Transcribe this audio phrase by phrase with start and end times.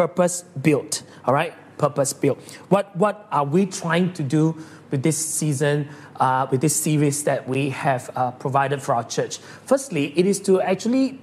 [0.00, 1.02] purpose built.
[1.26, 2.40] All right, purpose built.
[2.72, 4.56] What what are we trying to do
[4.90, 5.88] with this season?
[6.16, 9.38] Uh, with this series that we have uh, provided for our church.
[9.64, 11.18] Firstly, it is to actually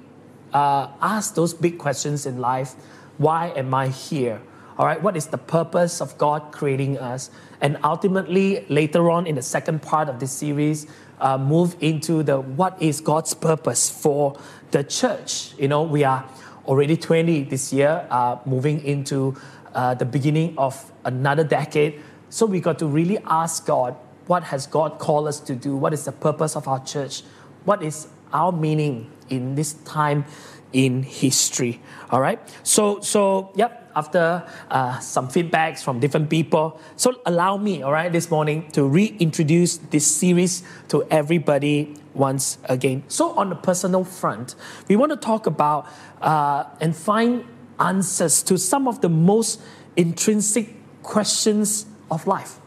[0.54, 2.74] uh, ask those big questions in life.
[3.18, 4.42] Why am I here?
[4.78, 7.30] All right, what is the purpose of God creating us?
[7.62, 10.88] And ultimately, later on in the second part of this series,
[11.20, 14.38] uh, move into the what is God's purpose for
[14.70, 15.54] the church.
[15.58, 16.26] You know, we are
[16.68, 19.36] already 20 this year, uh, moving into
[19.74, 22.02] uh, the beginning of another decade.
[22.30, 23.96] So we got to really ask God,
[24.28, 25.78] what has God called us to do?
[25.78, 27.24] What is the purpose of our church?
[27.64, 30.26] What is our meaning in this time
[30.74, 31.82] in history?
[32.10, 32.40] All right.
[32.64, 33.84] So, so yep.
[33.98, 38.84] After uh, some feedbacks from different people, so allow me, all right, this morning to
[38.84, 43.04] reintroduce this series to everybody once again.
[43.08, 44.56] So, on the personal front,
[44.88, 45.88] we want to talk about
[46.22, 47.46] uh, and find
[47.80, 49.62] answers to some of the most
[49.96, 52.60] intrinsic questions of life.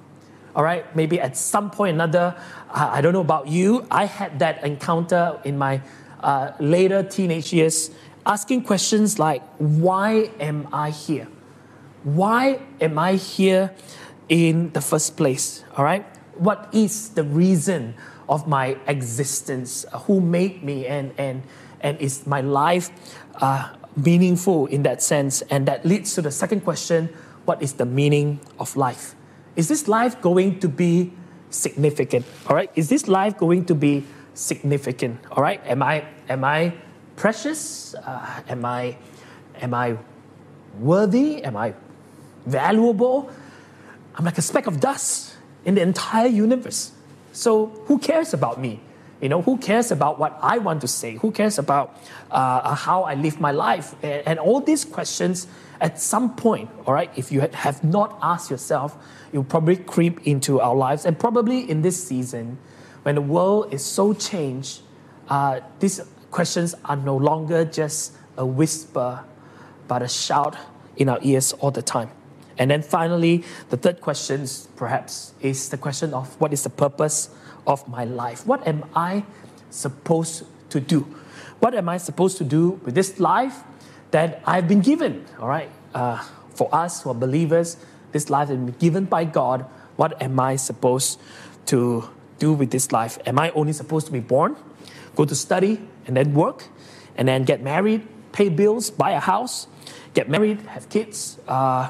[0.54, 2.36] All right, maybe at some point or another,
[2.72, 5.80] I don't know about you, I had that encounter in my
[6.20, 7.90] uh, later teenage years,
[8.26, 11.28] asking questions like, Why am I here?
[12.02, 13.72] Why am I here
[14.28, 15.64] in the first place?
[15.76, 16.04] All right,
[16.36, 17.94] what is the reason
[18.28, 19.84] of my existence?
[20.06, 20.86] Who made me?
[20.86, 21.42] And, and,
[21.80, 22.90] and is my life
[23.36, 25.42] uh, meaningful in that sense?
[25.42, 27.08] And that leads to the second question
[27.44, 29.14] what is the meaning of life?
[29.56, 31.12] Is this life going to be
[31.50, 32.24] significant?
[32.46, 35.18] All right, is this life going to be significant?
[35.32, 36.74] All right, am I, am I
[37.16, 37.94] precious?
[37.94, 38.96] Uh, am, I,
[39.60, 39.96] am I
[40.78, 41.42] worthy?
[41.42, 41.74] Am I
[42.46, 43.30] valuable?
[44.14, 45.29] I'm like a speck of dust
[45.64, 46.92] in the entire universe.
[47.32, 48.80] So who cares about me?
[49.20, 51.16] You know, who cares about what I want to say?
[51.16, 51.96] Who cares about
[52.30, 53.94] uh, how I live my life?
[54.02, 55.46] And, and, all these questions,
[55.80, 58.96] at some point, all right, if you have not asked yourself,
[59.30, 61.04] you'll probably creep into our lives.
[61.04, 62.56] And probably in this season,
[63.02, 64.80] when the world is so changed,
[65.28, 69.22] uh, these questions are no longer just a whisper,
[69.86, 70.56] but a shout
[70.96, 72.10] in our ears all the time.
[72.60, 77.30] And then finally, the third question, perhaps, is the question of what is the purpose
[77.66, 78.46] of my life?
[78.46, 79.24] What am I
[79.70, 81.08] supposed to do?
[81.60, 83.64] What am I supposed to do with this life
[84.10, 85.24] that I've been given?
[85.40, 86.22] All right, uh,
[86.54, 87.78] for us who are believers,
[88.12, 89.64] this life has been given by God.
[89.96, 91.18] What am I supposed
[91.66, 93.18] to do with this life?
[93.24, 94.54] Am I only supposed to be born,
[95.16, 96.64] go to study, and then work,
[97.16, 99.66] and then get married, pay bills, buy a house,
[100.12, 101.88] get married, have kids, uh,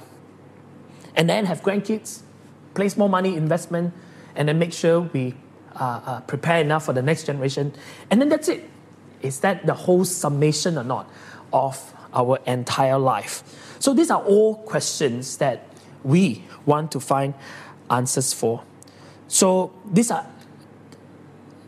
[1.17, 2.21] and then have grandkids,
[2.75, 3.93] place more money, investment,
[4.35, 5.35] and then make sure we
[5.77, 7.73] uh, uh, prepare enough for the next generation.
[8.11, 8.69] And then that's it.
[9.23, 11.11] Is that the whole summation or not
[11.53, 13.43] of our entire life?
[13.79, 15.67] So these are all questions that
[16.05, 17.35] we want to find
[17.91, 18.63] answers for.
[19.29, 20.27] So these are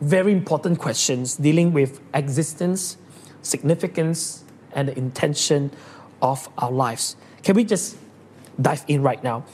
[0.00, 2.96] very important questions dealing with existence,
[3.42, 5.70] significance, and the intention
[6.20, 7.16] of our lives.
[7.42, 7.96] Can we just
[8.62, 9.44] dive in right now?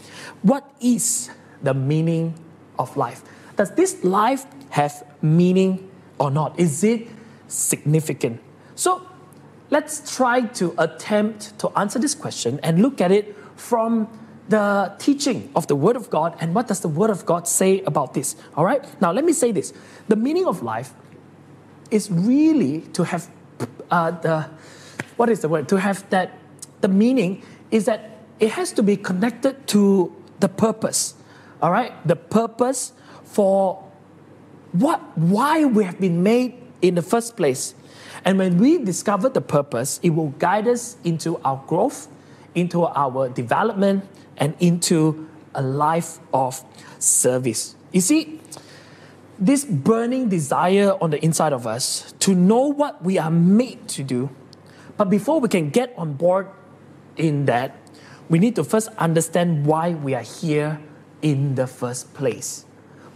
[0.43, 1.31] What is
[1.63, 2.35] the meaning
[2.79, 3.23] of life?
[3.57, 6.59] Does this life have meaning or not?
[6.59, 7.09] Is it
[7.49, 8.41] significant?
[8.75, 9.07] So
[9.71, 14.09] let's try to attempt to answer this question and look at it from
[14.49, 17.81] the teaching of the Word of God and what does the Word of God say
[17.83, 18.37] about this.
[18.57, 18.85] All right?
[19.01, 19.73] Now, let me say this
[20.09, 20.93] the meaning of life
[21.91, 23.29] is really to have
[23.91, 24.49] uh, the,
[25.17, 25.69] what is the word?
[25.69, 26.39] To have that,
[26.81, 31.15] the meaning is that it has to be connected to the purpose.
[31.61, 31.93] All right?
[32.07, 32.93] The purpose
[33.25, 33.85] for
[34.73, 37.75] what, why we have been made in the first place.
[38.25, 42.09] And when we discover the purpose, it will guide us into our growth,
[42.55, 44.05] into our development,
[44.37, 46.63] and into a life of
[46.99, 47.75] service.
[47.93, 48.41] You see,
[49.39, 54.03] this burning desire on the inside of us to know what we are made to
[54.03, 54.31] do.
[54.97, 56.49] But before we can get on board
[57.17, 57.77] in that,
[58.29, 60.81] we need to first understand why we are here
[61.23, 62.65] in the first place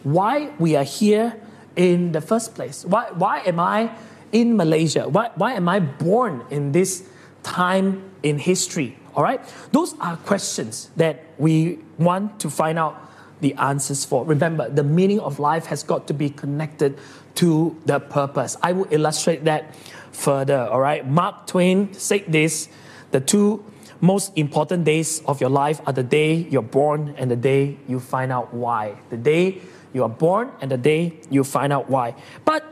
[0.02, 1.40] why we are here
[1.76, 2.84] in the first place.
[2.84, 3.94] Why, why am I
[4.32, 5.08] in Malaysia?
[5.08, 7.08] Why, why am I born in this
[7.42, 8.98] time in history?
[9.14, 9.40] All right?
[9.72, 13.10] Those are questions that we want to find out
[13.40, 14.24] the answers for.
[14.24, 16.98] Remember, the meaning of life has got to be connected
[17.36, 18.56] to the purpose.
[18.62, 19.74] I will illustrate that
[20.12, 20.68] further.
[20.68, 21.06] All right?
[21.06, 22.68] Mark Twain said this
[23.10, 23.64] the two
[24.02, 27.98] most important days of your life are the day you're born and the day you
[27.98, 28.96] find out why.
[29.08, 29.62] The day
[29.94, 32.14] you are born and the day you find out why.
[32.44, 32.62] But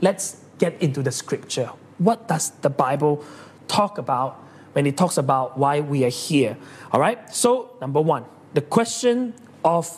[0.00, 1.70] let's get into the scripture.
[1.98, 3.22] What does the Bible
[3.68, 4.42] talk about
[4.78, 6.56] when it talks about why we are here.
[6.92, 7.34] All right?
[7.34, 8.24] So, number one,
[8.54, 9.90] the question of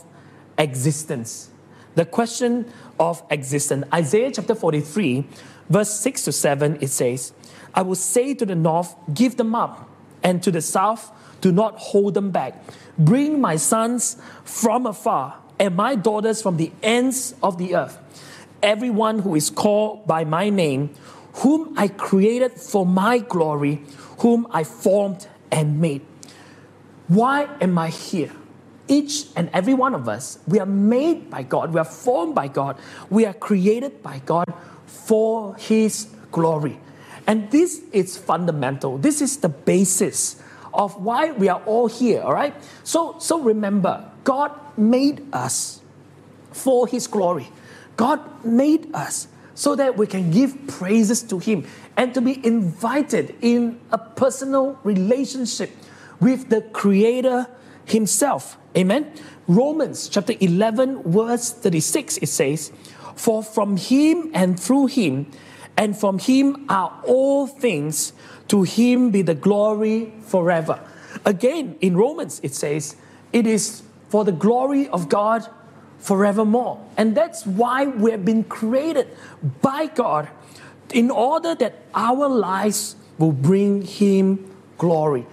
[0.56, 1.50] existence.
[1.96, 3.84] The question of existence.
[3.92, 5.26] Isaiah chapter 43,
[5.68, 7.34] verse 6 to 7, it says,
[7.74, 9.89] I will say to the north, Give them up,
[10.22, 12.54] and to the south, Do not hold them back.
[12.98, 17.98] Bring my sons from afar, and my daughters from the ends of the earth.
[18.62, 20.90] Everyone who is called by my name,
[21.34, 23.82] whom I created for my glory,
[24.18, 26.02] whom I formed and made.
[27.08, 28.32] Why am I here?
[28.86, 32.48] Each and every one of us, we are made by God, we are formed by
[32.48, 32.76] God,
[33.08, 34.52] we are created by God
[34.86, 36.78] for His glory.
[37.30, 38.98] And this is fundamental.
[38.98, 40.42] This is the basis
[40.74, 42.52] of why we are all here, all right?
[42.82, 45.80] So, so remember, God made us
[46.50, 47.46] for His glory.
[47.96, 53.36] God made us so that we can give praises to Him and to be invited
[53.40, 55.70] in a personal relationship
[56.18, 57.46] with the Creator
[57.84, 58.58] Himself.
[58.76, 59.06] Amen.
[59.46, 62.72] Romans chapter 11, verse 36, it says,
[63.14, 65.30] For from Him and through Him
[65.76, 68.12] and from Him are all things,
[68.48, 70.80] to Him be the glory forever.
[71.24, 72.96] Again, in Romans, it says,
[73.32, 75.46] It is for the glory of God
[75.98, 76.84] forevermore.
[76.96, 79.08] And that's why we have been created
[79.62, 80.28] by God
[80.92, 85.26] in order that our lives will bring Him glory.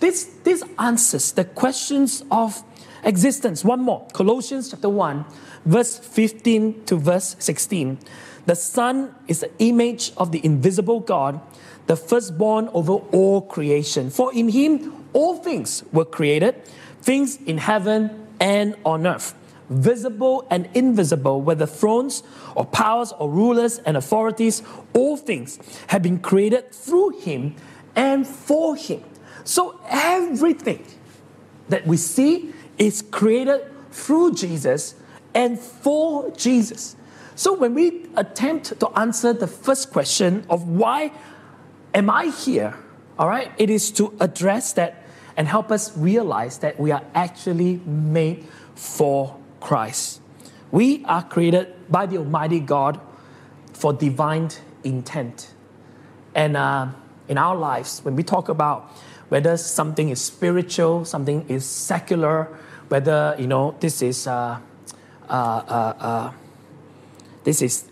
[0.00, 2.62] This, this answers the questions of
[3.02, 3.64] existence.
[3.64, 5.24] One more Colossians chapter 1,
[5.64, 7.98] verse 15 to verse 16.
[8.46, 11.40] The Son is the image of the invisible God,
[11.86, 14.10] the firstborn over all creation.
[14.10, 16.64] For in Him all things were created,
[17.00, 19.34] things in heaven and on earth
[19.72, 22.22] visible and invisible, whether thrones
[22.54, 24.62] or powers or rulers and authorities,
[24.92, 25.58] all things
[25.88, 27.54] have been created through him
[27.96, 29.02] and for him.
[29.44, 30.84] So everything
[31.68, 34.94] that we see is created through Jesus
[35.34, 36.96] and for Jesus.
[37.34, 41.12] So when we attempt to answer the first question of why
[41.94, 42.76] am I here,
[43.18, 45.04] all right, it is to address that
[45.36, 50.20] and help us realize that we are actually made for Christ.
[50.70, 53.00] We are created by the Almighty God
[53.72, 54.50] for divine
[54.84, 55.52] intent.
[56.34, 56.88] And uh,
[57.28, 58.90] in our lives, when we talk about
[59.32, 62.48] whether something is spiritual, something is secular,
[62.88, 64.58] whether you know this is uh,
[65.26, 66.32] uh, uh, uh
[67.42, 67.88] this is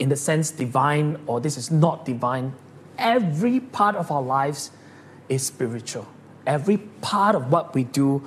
[0.00, 2.52] in the sense divine or this is not divine,
[2.98, 4.72] every part of our lives
[5.28, 6.08] is spiritual.
[6.44, 8.20] Every part of what we do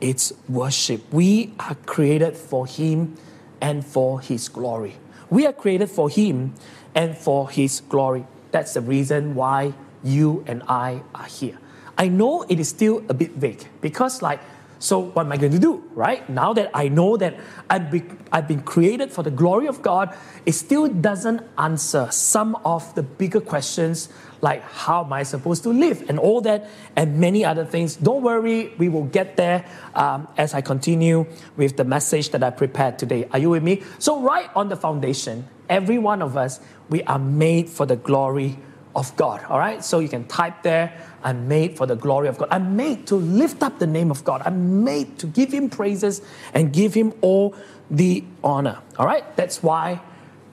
[0.00, 1.12] it's worship.
[1.12, 3.18] We are created for Him
[3.60, 4.96] and for His glory.
[5.28, 6.54] We are created for Him
[6.94, 8.24] and for His glory.
[8.50, 11.58] That's the reason why you and I are here.
[11.96, 14.40] I know it is still a bit vague because, like,
[14.78, 16.28] so what am I going to do, right?
[16.30, 17.36] Now that I know that
[17.68, 20.14] I've been, I've been created for the glory of God,
[20.46, 24.08] it still doesn't answer some of the bigger questions
[24.40, 27.96] like how am I supposed to live and all that and many other things.
[27.96, 29.64] Don't worry, we will get there
[29.96, 33.28] um, as I continue with the message that I prepared today.
[33.32, 33.82] Are you with me?
[33.98, 38.58] So, right on the foundation, every one of us, we are made for the glory
[38.98, 39.44] of God.
[39.48, 39.82] All right?
[39.84, 40.92] So you can type there,
[41.22, 42.48] I'm made for the glory of God.
[42.50, 44.42] I'm made to lift up the name of God.
[44.44, 46.20] I'm made to give Him praises
[46.52, 47.54] and give Him all
[47.90, 48.78] the honor.
[48.98, 49.24] All right?
[49.36, 50.00] That's why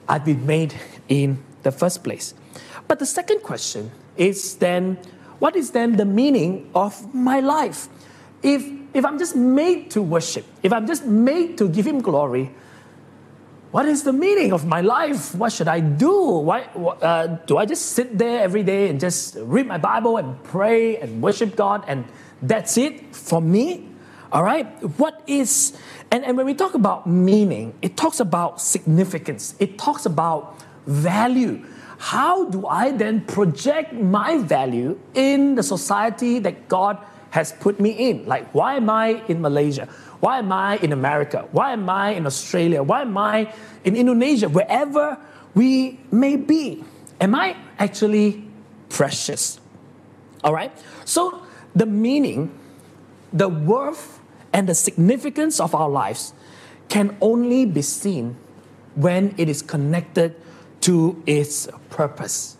[0.08, 0.74] I've been made
[1.08, 2.34] in the first place.
[2.86, 4.98] But the second question is then,
[5.40, 7.88] what is then the meaning of my life?
[8.44, 12.54] If, if I'm just made to worship, if I'm just made to give Him glory,
[13.72, 15.34] what is the meaning of my life?
[15.34, 16.12] What should I do?
[16.40, 16.62] Why,
[17.02, 20.96] uh, do I just sit there every day and just read my Bible and pray
[20.98, 22.04] and worship God and
[22.40, 23.88] that's it for me?
[24.32, 24.66] All right?
[24.98, 25.76] What is,
[26.10, 31.64] and, and when we talk about meaning, it talks about significance, it talks about value.
[31.98, 36.98] How do I then project my value in the society that God
[37.36, 38.24] has put me in?
[38.24, 39.92] Like, why am I in Malaysia?
[40.20, 41.46] Why am I in America?
[41.52, 42.82] Why am I in Australia?
[42.82, 43.52] Why am I
[43.84, 44.48] in Indonesia?
[44.48, 45.20] Wherever
[45.52, 46.82] we may be.
[47.20, 48.48] Am I actually
[48.88, 49.60] precious?
[50.42, 50.72] All right?
[51.04, 51.44] So,
[51.76, 52.56] the meaning,
[53.32, 54.18] the worth,
[54.56, 56.32] and the significance of our lives
[56.88, 58.36] can only be seen
[58.94, 60.40] when it is connected
[60.88, 62.56] to its purpose.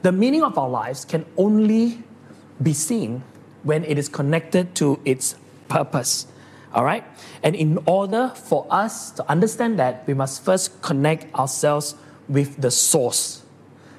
[0.00, 2.00] The meaning of our lives can only
[2.62, 3.20] be seen
[3.66, 5.34] when it is connected to its
[5.68, 6.28] purpose.
[6.72, 7.04] All right?
[7.42, 11.96] And in order for us to understand that, we must first connect ourselves
[12.28, 13.42] with the source.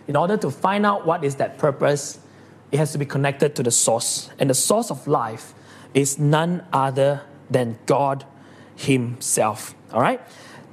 [0.08, 2.20] In order to find out what is that purpose,
[2.72, 4.30] it has to be connected to the source.
[4.40, 5.54] And the source of life
[5.94, 8.24] is none other than God
[8.78, 9.76] Himself.
[9.92, 10.22] All right?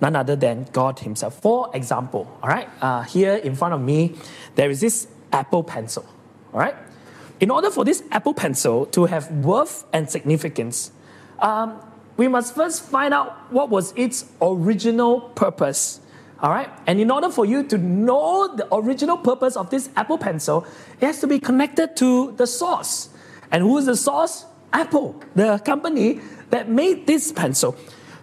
[0.00, 1.40] None other than God Himself.
[1.42, 4.14] For example, all right, uh, here in front of me,
[4.54, 6.04] there is this Apple Pencil.
[6.52, 6.76] All right?
[7.40, 10.92] In order for this Apple Pencil to have worth and significance,
[11.40, 11.80] um,
[12.16, 16.00] we must first find out what was its original purpose.
[16.40, 16.70] All right?
[16.86, 20.66] And in order for you to know the original purpose of this Apple Pencil,
[21.00, 23.08] it has to be connected to the source.
[23.50, 24.46] And who is the source?
[24.72, 27.76] Apple, the company that made this pencil.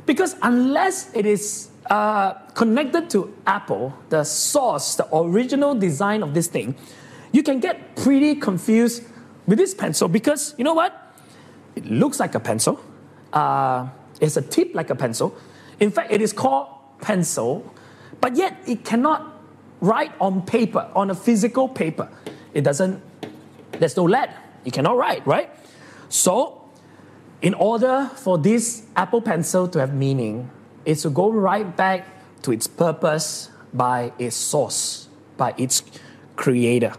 [0.06, 6.48] Because unless it is uh, connected to Apple, the source, the original design of this
[6.48, 6.76] thing,
[7.32, 9.04] you can get pretty confused
[9.46, 11.16] with this pencil because you know what?
[11.76, 12.80] It looks like a pencil.
[13.32, 13.88] Uh,
[14.20, 15.36] it's a tip like a pencil.
[15.80, 16.68] In fact, it is called
[17.02, 17.74] pencil,
[18.20, 19.42] but yet it cannot
[19.80, 22.08] write on paper, on a physical paper.
[22.54, 23.02] It doesn't,
[23.72, 24.30] there's no lead.
[24.64, 25.50] You cannot write, right?
[26.10, 26.70] So,
[27.42, 30.52] in order for this Apple Pencil to have meaning,
[30.86, 32.06] it's to go right back
[32.44, 35.08] to its purpose by its source,
[35.38, 35.84] by its
[36.36, 36.94] creator.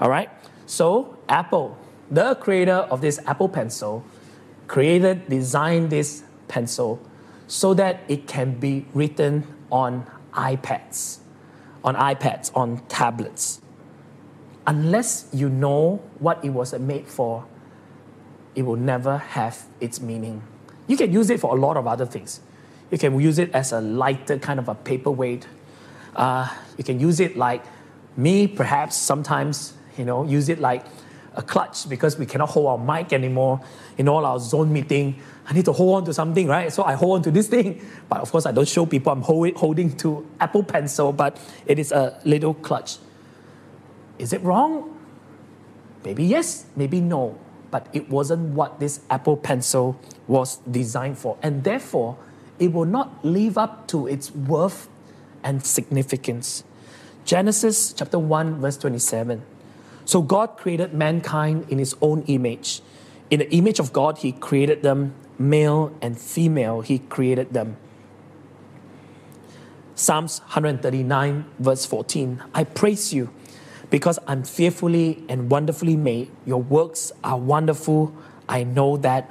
[0.00, 0.30] All right?
[0.66, 1.78] So, Apple,
[2.10, 4.04] the creator of this Apple Pencil,
[4.66, 7.00] created, designed this pencil
[7.46, 11.18] so that it can be written on iPads,
[11.82, 13.60] on iPads, on tablets.
[14.66, 17.44] Unless you know what it was made for,
[18.54, 20.42] it will never have its meaning.
[20.86, 22.40] You can use it for a lot of other things.
[22.90, 25.46] You can use it as a lighter kind of a paperweight.
[26.14, 26.48] Uh,
[26.78, 27.64] you can use it like
[28.16, 30.84] me, perhaps sometimes, you know, use it like
[31.36, 33.60] a clutch because we cannot hold our mic anymore
[33.98, 35.20] in all our zone meeting.
[35.46, 36.72] I need to hold on to something, right?
[36.72, 37.84] So I hold on to this thing.
[38.08, 41.92] But of course, I don't show people I'm holding to Apple Pencil, but it is
[41.92, 42.98] a little clutch.
[44.18, 44.96] Is it wrong?
[46.04, 47.38] Maybe yes, maybe no.
[47.70, 49.98] But it wasn't what this Apple Pencil
[50.28, 51.36] was designed for.
[51.42, 52.16] And therefore,
[52.58, 54.88] it will not live up to its worth
[55.42, 56.62] and significance.
[57.24, 59.42] Genesis chapter 1, verse 27.
[60.04, 62.82] So God created mankind in his own image.
[63.30, 67.76] In the image of God, he created them, male and female, he created them.
[69.94, 72.42] Psalms 139, verse 14.
[72.52, 73.30] I praise you
[73.90, 76.30] because I'm fearfully and wonderfully made.
[76.44, 78.12] Your works are wonderful.
[78.48, 79.30] I know that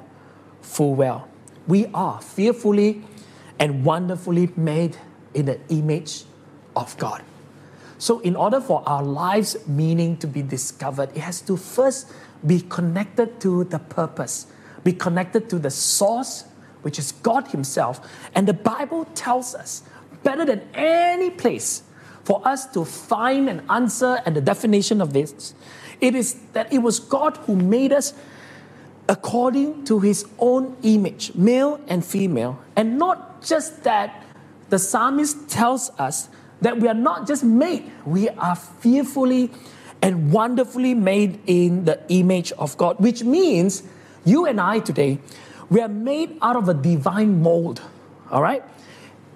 [0.62, 1.27] full well.
[1.68, 3.03] We are fearfully
[3.60, 4.98] and wonderfully made
[5.34, 6.24] in the image
[6.75, 7.24] of God.
[8.03, 12.12] So, in order for our life's meaning to be discovered, it has to first
[12.45, 14.48] be connected to the purpose,
[14.83, 16.43] be connected to the source,
[16.81, 18.05] which is God Himself.
[18.36, 19.83] And the Bible tells us
[20.22, 21.83] better than any place
[22.25, 25.53] for us to find an answer and the definition of this.
[26.01, 28.13] It is that it was God who made us
[29.07, 32.60] according to His own image, male and female.
[32.75, 34.25] And not just that,
[34.67, 36.27] the psalmist tells us
[36.63, 39.51] that we are not just made, we are fearfully
[40.01, 43.84] and wonderfully made in the image of God, which means
[44.25, 45.20] you and I today,
[45.70, 47.82] we are made out of a divine mold,
[48.29, 48.63] all right?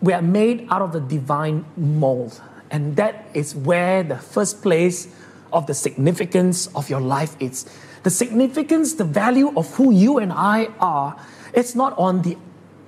[0.02, 2.42] We are made out of the divine mold.
[2.70, 5.08] And that is where the first place
[5.54, 7.66] of the significance of your life is.
[8.04, 11.18] The significance, the value of who you and I are,
[11.54, 12.38] it's not on the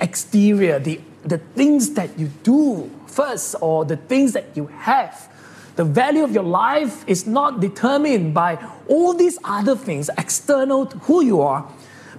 [0.01, 5.27] exterior, the, the things that you do first or the things that you have.
[5.75, 8.57] The value of your life is not determined by
[8.87, 11.69] all these other things external to who you are,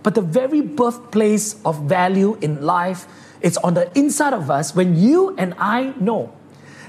[0.02, 3.06] but the very birthplace of value in life
[3.40, 6.32] is on the inside of us when you and I know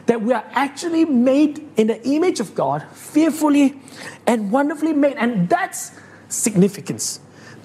[0.05, 3.79] that we are actually made in the image of God, fearfully
[4.27, 5.15] and wonderfully made.
[5.17, 5.91] And that's
[6.27, 7.20] significance.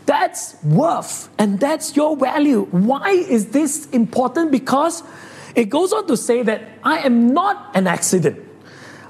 [0.06, 2.66] That's worth and that's your value.
[2.70, 4.52] Why is this important?
[4.52, 5.02] Because
[5.56, 8.42] it goes on to say that I am not an accident.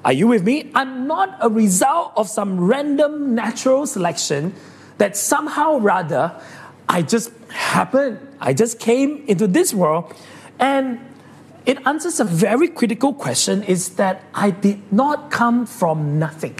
[0.04, 0.70] Are you with me?
[0.74, 4.54] I'm not a result of some random natural selection
[4.98, 6.40] that somehow or rather
[6.88, 8.20] I just happened.
[8.40, 10.14] I just came into this world
[10.58, 11.00] and
[11.66, 16.56] it answers a very critical question is that I did not come from nothing.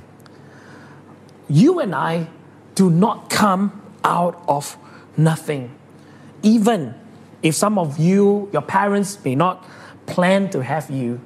[1.49, 2.29] You and I
[2.75, 4.79] do not come out of
[5.17, 5.75] nothing.
[6.43, 6.95] Even
[7.43, 9.67] if some of you, your parents may not
[10.07, 11.21] plan to have you,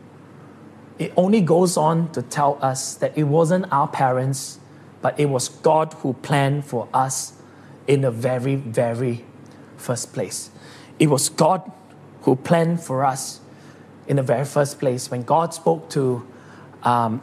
[0.98, 4.58] it only goes on to tell us that it wasn't our parents,
[5.02, 7.34] but it was God who planned for us
[7.86, 9.24] in the very, very
[9.76, 10.50] first place.
[10.98, 11.70] It was God
[12.22, 13.40] who planned for us
[14.06, 15.10] in the very first place.
[15.10, 16.26] When God spoke to
[16.82, 17.22] um,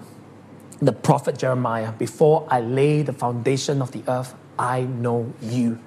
[0.82, 5.80] the prophet Jeremiah, before I lay the foundation of the earth, I know you.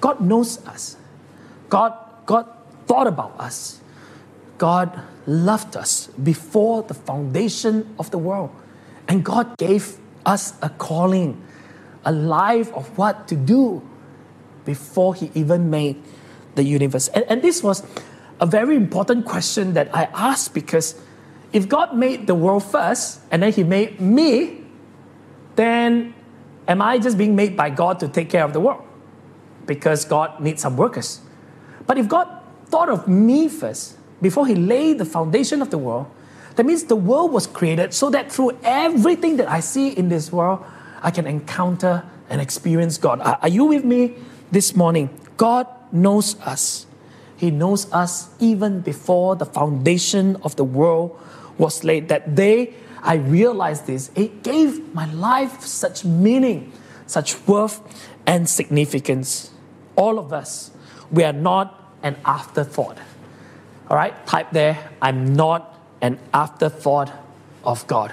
[0.00, 0.96] God knows us.
[1.68, 1.94] God,
[2.26, 2.46] God
[2.86, 3.80] thought about us.
[4.58, 8.50] God loved us before the foundation of the world.
[9.06, 11.40] And God gave us a calling,
[12.04, 13.82] a life of what to do
[14.64, 16.02] before He even made
[16.54, 17.08] the universe.
[17.08, 17.82] And, and this was
[18.40, 21.00] a very important question that I asked because
[21.52, 24.64] if God made the world first and then He made me,
[25.56, 26.14] then
[26.68, 28.84] am I just being made by God to take care of the world?
[29.66, 31.20] Because God needs some workers.
[31.86, 32.28] But if God
[32.66, 36.06] thought of me first, before He laid the foundation of the world,
[36.56, 40.32] that means the world was created so that through everything that I see in this
[40.32, 40.64] world,
[41.02, 43.20] I can encounter and experience God.
[43.20, 44.16] Are, you with me
[44.50, 45.08] this morning?
[45.36, 46.86] God knows us.
[47.36, 51.18] He knows us even before the foundation of the world
[51.56, 52.08] was laid.
[52.08, 56.72] That day I realized this, it gave my life such meaning,
[57.06, 57.80] such worth
[58.26, 59.50] and significance.
[59.96, 60.70] All of us,
[61.10, 62.98] we are not an afterthought.
[63.88, 67.10] All right, type there, I'm not an afterthought
[67.64, 68.12] of God.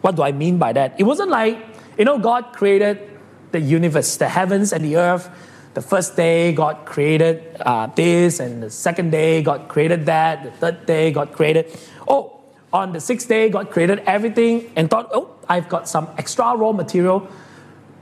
[0.00, 0.94] What do I mean by that?
[0.98, 1.58] It wasn't like,
[1.98, 3.10] you know, God created
[3.52, 5.30] the universe, the heavens and the earth.
[5.74, 10.44] The first day, God created uh, this, and the second day, God created that.
[10.44, 11.66] The third day, God created.
[12.06, 12.33] Oh,
[12.74, 16.72] on the sixth day, God created everything and thought, oh, I've got some extra raw
[16.72, 17.30] material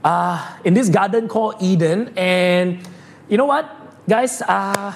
[0.03, 2.11] uh, in this garden called Eden.
[2.17, 2.81] And
[3.29, 3.69] you know what,
[4.09, 4.41] guys?
[4.41, 4.95] Uh,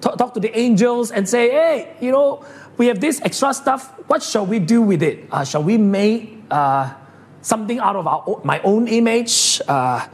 [0.00, 2.46] talk, talk, to the angels and say, hey, you know,
[2.78, 3.90] we have this extra stuff.
[4.06, 5.26] What shall we do with it?
[5.32, 6.94] Uh, shall we make uh,
[7.42, 9.60] something out of our, my own image?
[9.66, 10.06] Uh,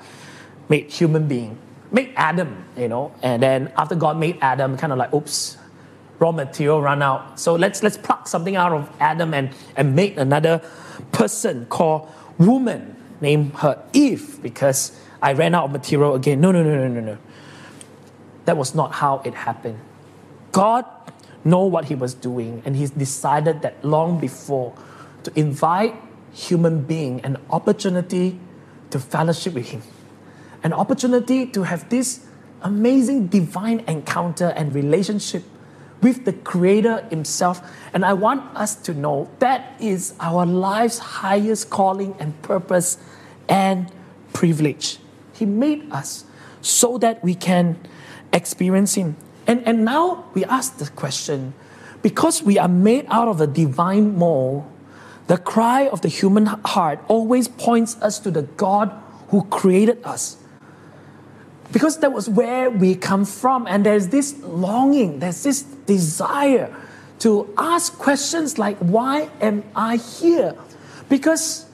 [0.71, 1.59] make human being.
[1.91, 3.13] Make Adam, you know.
[3.21, 5.59] And then after God made Adam, kind of like, oops,
[6.23, 7.41] raw material run out.
[7.41, 10.63] So let's, let's pluck something out of Adam and, and make another
[11.11, 12.97] person called woman.
[13.21, 16.41] Name her Eve because I ran out of material again.
[16.41, 17.19] No, no, no, no, no, no.
[18.45, 19.79] That was not how it happened.
[20.53, 20.85] God
[21.45, 24.75] know what he was doing and he's decided that long before
[25.25, 25.95] to invite
[26.33, 28.39] human being an opportunity
[28.91, 29.83] to fellowship with him
[30.63, 32.27] an opportunity to have this
[32.63, 35.43] amazing divine encounter and relationship
[36.03, 37.63] with the creator himself.
[37.95, 42.99] And i want us to know that is our life's highest calling and purpose
[43.49, 43.91] and
[44.33, 44.99] privilege.
[45.33, 46.25] He made us
[46.61, 47.79] so that we can
[48.33, 49.17] experience him.
[49.47, 51.55] And, and now we ask the question
[52.03, 54.65] because we are made out of a divine mold,
[55.29, 58.93] the cry of the human heart always points us to the God
[59.29, 60.37] who created us.
[61.73, 66.75] Because that was where we come from, and there's this longing, there's this desire
[67.21, 70.57] to ask questions like, Why am I here?
[71.09, 71.67] Because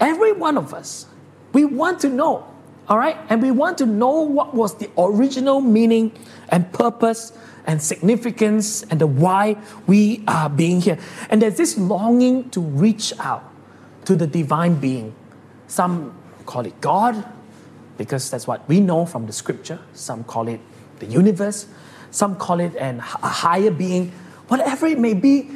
[0.00, 1.06] every one of us,
[1.52, 2.46] we want to know
[2.88, 3.16] all right?
[3.28, 6.12] And we want to know what was the original meaning
[6.48, 7.32] and purpose
[7.66, 10.98] and significance and the why we are being here.
[11.30, 13.52] And there's this longing to reach out
[14.04, 15.14] to the divine being.
[15.66, 17.24] Some call it God,
[17.98, 19.80] because that's what we know from the scripture.
[19.92, 20.60] Some call it
[21.00, 21.66] the universe.
[22.10, 24.12] Some call it an, a higher being.
[24.48, 25.50] Whatever it may be,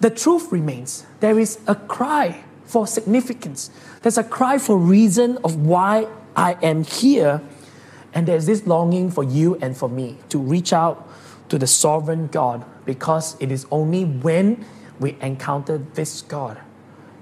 [0.00, 1.06] the truth remains.
[1.20, 3.70] There is a cry for significance.
[4.02, 7.40] There's a cry for reason of why I am here.
[8.14, 11.08] And there's this longing for you and for me to reach out
[11.48, 14.64] to the sovereign God because it is only when
[14.98, 16.58] we encounter this God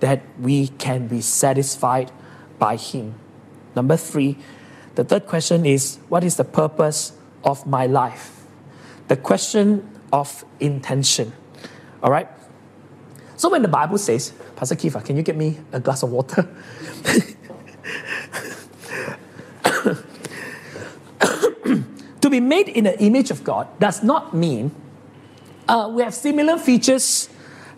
[0.01, 2.11] that we can be satisfied
[2.59, 3.15] by Him.
[3.75, 4.39] Number three,
[4.95, 7.13] the third question is what is the purpose
[7.45, 8.40] of my life?
[9.11, 11.33] The question of intention.
[12.01, 12.29] All right?
[13.37, 16.47] So when the Bible says, Pastor Kifa, can you get me a glass of water?
[22.21, 24.71] to be made in the image of God does not mean
[25.67, 27.29] uh, we have similar features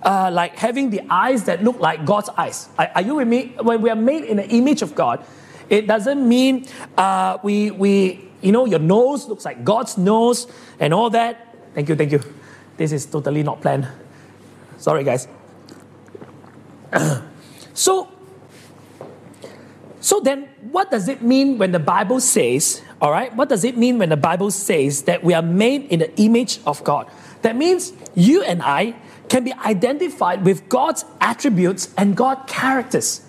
[0.02, 2.68] uh, like having the eyes that look like God's eyes.
[2.76, 3.54] Are, are, you with me?
[3.58, 5.24] When we are made in the image of God,
[5.70, 6.66] it doesn't mean
[6.98, 10.46] uh, we, we, you know, your nose looks like God's nose
[10.78, 11.56] and all that.
[11.74, 12.20] Thank you, thank you.
[12.76, 13.88] This is totally not planned.
[14.78, 15.28] Sorry, guys.
[17.74, 18.08] so,
[20.00, 23.76] so then, what does it mean when the Bible says, all right, what does it
[23.76, 27.08] mean when the Bible says that we are made in the image of God?
[27.42, 28.96] That means you and I
[29.28, 33.20] can be identified with God's attributes and God's characters.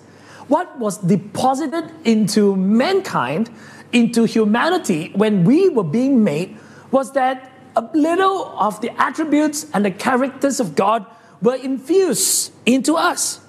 [0.48, 3.50] What was deposited into mankind,
[3.94, 6.58] into humanity, when we were being made,
[6.90, 11.06] was that a little of the attributes and the characters of God
[11.40, 13.40] were infused into us.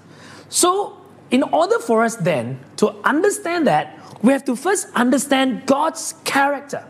[0.49, 6.13] So in order for us then to understand that, we have to first understand God's
[6.23, 6.85] character.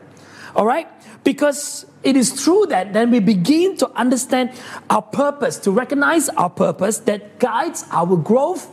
[0.55, 0.87] All right?
[1.23, 4.51] Because it is true that then we begin to understand
[4.89, 8.69] our purpose, to recognize our purpose that guides our growth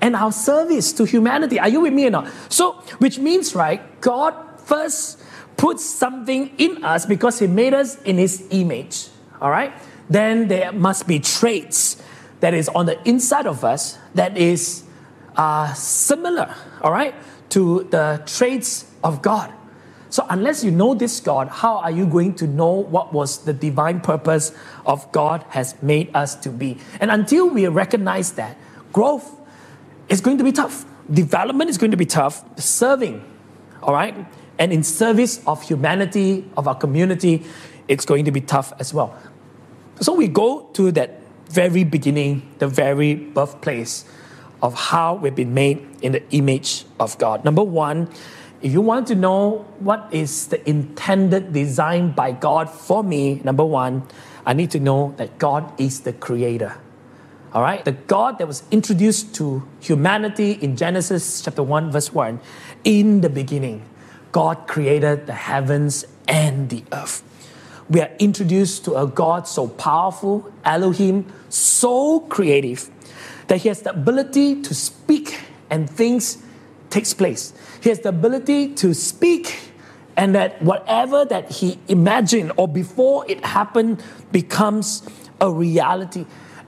[0.00, 1.58] and our service to humanity.
[1.58, 2.30] Are you with me or not?
[2.48, 5.20] So, which means, right, God first
[5.56, 9.08] puts something in us because He made us in His image.
[9.40, 9.72] All right?
[10.08, 12.02] Then there must be traits
[12.40, 14.84] that is on the inside of us that is
[15.36, 17.14] uh, similar, all right,
[17.50, 19.52] to the traits of God.
[20.08, 23.52] So, unless you know this God, how are you going to know what was the
[23.52, 24.56] divine purpose
[24.86, 26.78] of God has made us to be?
[27.00, 28.56] And until we recognize that,
[28.92, 29.30] growth
[30.08, 30.84] is going to be tough.
[31.10, 32.44] Development is going to be tough.
[32.58, 33.24] Serving,
[33.82, 34.26] all right,
[34.58, 37.44] and in service of humanity, of our community,
[37.88, 39.16] it's going to be tough as well.
[40.00, 44.04] So, we go to that very beginning, the very birthplace
[44.62, 47.44] of how we've been made in the image of God.
[47.44, 48.08] Number one,
[48.62, 53.64] if you want to know what is the intended design by God for me, number
[53.64, 54.02] one,
[54.44, 56.76] I need to know that God is the creator.
[57.56, 57.82] All right?
[57.86, 62.38] The God that was introduced to humanity in Genesis chapter 1, verse 1.
[62.84, 63.82] In the beginning,
[64.30, 67.22] God created the heavens and the earth.
[67.88, 72.90] We are introduced to a God so powerful, Elohim, so creative,
[73.46, 75.40] that he has the ability to speak
[75.70, 76.36] and things
[76.90, 77.54] takes place.
[77.80, 79.70] He has the ability to speak
[80.14, 85.08] and that whatever that he imagined or before it happened becomes
[85.40, 86.26] a reality.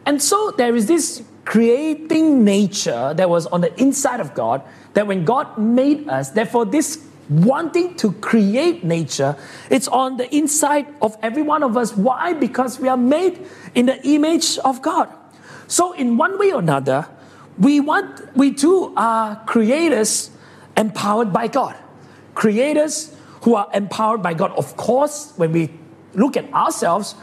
[0.09, 4.63] And so there is this creating nature that was on the inside of God
[4.95, 9.37] that when God made us, therefore this wanting to create nature,
[9.69, 11.95] it's on the inside of every one of us.
[11.95, 12.33] Why?
[12.33, 15.13] Because we are made in the image of God.
[15.67, 17.07] So, in one way or another,
[17.59, 20.31] we want, we too are creators
[20.75, 21.77] empowered by God.
[22.35, 24.53] Creators who are empowered by God.
[24.53, 25.69] Of course, when we
[26.15, 27.15] look at ourselves,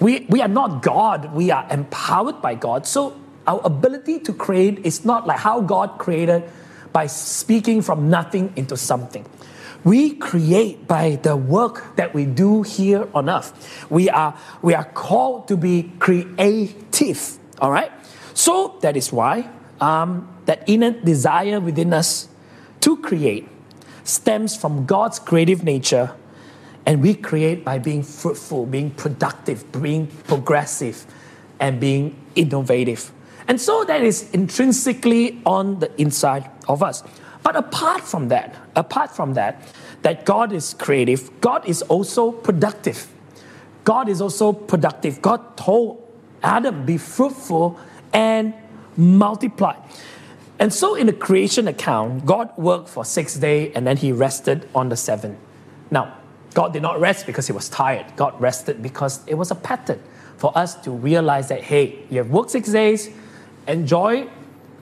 [0.00, 2.86] we, we are not God, we are empowered by God.
[2.86, 6.42] So, our ability to create is not like how God created
[6.92, 9.24] by speaking from nothing into something.
[9.84, 13.86] We create by the work that we do here on earth.
[13.88, 17.38] We are, we are called to be creative.
[17.60, 17.92] All right?
[18.34, 19.48] So that is why
[19.80, 22.28] um, that inner desire within us
[22.80, 23.48] to create
[24.04, 26.14] stems from God's creative nature,
[26.86, 31.04] and we create by being fruitful, being productive, being progressive,
[31.58, 33.12] and being innovative.
[33.48, 37.02] And so that is intrinsically on the inside of us.
[37.42, 39.62] But apart from that, apart from that,
[40.02, 43.08] that God is creative, God is also productive.
[43.84, 45.22] God is also productive.
[45.22, 46.02] God told
[46.42, 47.78] Adam, be fruitful
[48.12, 48.54] and
[48.96, 49.76] multiply.
[50.58, 54.68] And so in the creation account, God worked for six days and then he rested
[54.74, 55.38] on the seventh.
[55.90, 56.16] Now,
[56.56, 58.06] God did not rest because he was tired.
[58.16, 60.02] God rested because it was a pattern
[60.38, 63.10] for us to realize that, hey, you have worked six days,
[63.68, 64.26] enjoy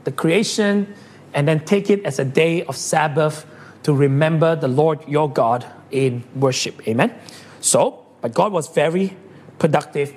[0.05, 0.95] the creation,
[1.35, 3.45] and then take it as a day of Sabbath
[3.83, 6.87] to remember the Lord your God in worship.
[6.87, 7.13] Amen.
[7.61, 9.17] So, but God was very
[9.59, 10.15] productive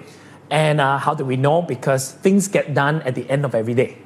[0.52, 1.64] and uh, how do we know?
[1.64, 3.98] Because things get done at the end of every day.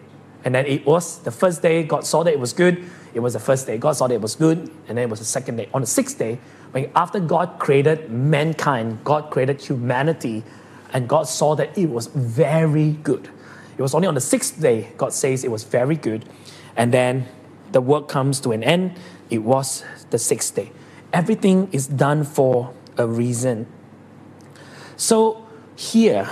[0.45, 2.81] And then it was the first day, God saw that it was good.
[3.13, 4.71] It was the first day, God saw that it was good.
[4.87, 5.67] And then it was the second day.
[5.73, 6.39] On the sixth day,
[6.71, 10.43] when after God created mankind, God created humanity,
[10.93, 13.29] and God saw that it was very good.
[13.77, 16.25] It was only on the sixth day, God says it was very good.
[16.75, 17.27] And then
[17.71, 18.93] the work comes to an end.
[19.29, 20.71] It was the sixth day.
[21.13, 23.67] Everything is done for a reason.
[24.97, 26.29] So here,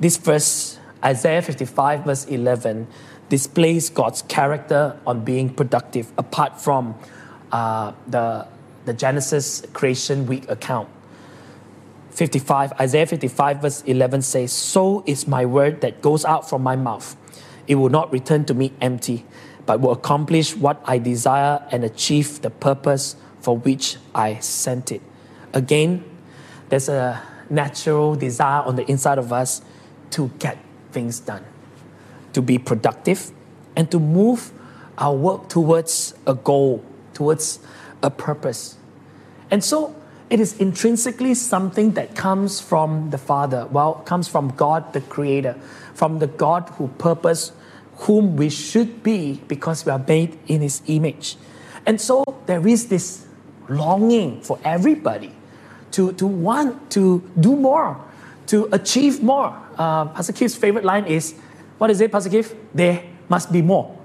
[0.00, 2.86] this verse, Isaiah 55, verse 11,
[3.28, 6.94] displays God's character on being productive apart from
[7.52, 8.46] uh, the,
[8.84, 10.88] the Genesis creation week account.
[12.10, 16.76] 55, Isaiah 55, verse 11 says, So is my word that goes out from my
[16.76, 17.16] mouth.
[17.66, 19.24] It will not return to me empty,
[19.66, 25.02] but will accomplish what I desire and achieve the purpose for which I sent it.
[25.52, 26.04] Again,
[26.68, 27.20] there's a
[27.50, 29.62] natural desire on the inside of us
[30.10, 30.58] to get
[30.92, 31.44] things done,
[32.32, 33.32] to be productive,
[33.76, 34.52] and to move
[34.98, 37.58] our work towards a goal, towards
[38.04, 38.76] a purpose.
[39.50, 39.96] And so
[40.30, 45.54] it is intrinsically something that comes from the Father, well, comes from God the Creator,
[45.94, 47.52] from the God who purposed
[47.96, 51.36] whom we should be because we are made in His image.
[51.86, 53.26] And so there is this
[53.68, 55.32] longing for everybody
[55.92, 58.02] to, to want to do more,
[58.48, 59.56] to achieve more.
[59.78, 61.34] Uh, Pastor Keith's favorite line is,
[61.78, 62.54] what is it, Pastor Keith?
[62.74, 63.96] There must be more.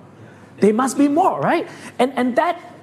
[0.60, 1.68] There must be more, right?
[1.98, 2.79] And, and that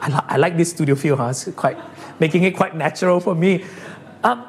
[0.00, 1.28] I, li- I like this studio feel, huh?
[1.28, 1.78] It's quite,
[2.18, 3.64] making it quite natural for me.
[4.24, 4.44] Um,